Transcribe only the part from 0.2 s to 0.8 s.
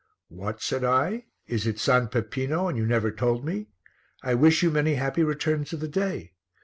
"What?"